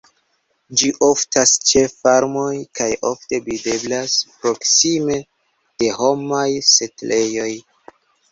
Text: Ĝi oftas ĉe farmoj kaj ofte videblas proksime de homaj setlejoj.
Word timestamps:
Ĝi 0.81 0.87
oftas 1.07 1.51
ĉe 1.71 1.81
farmoj 1.91 2.53
kaj 2.79 2.87
ofte 3.11 3.41
videblas 3.51 4.15
proksime 4.39 5.19
de 5.83 5.93
homaj 6.01 6.49
setlejoj. 6.73 7.49